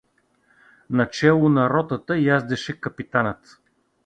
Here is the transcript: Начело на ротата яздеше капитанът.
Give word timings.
Начело 1.01 1.49
на 1.57 1.67
ротата 1.75 2.19
яздеше 2.19 2.79
капитанът. 2.79 3.59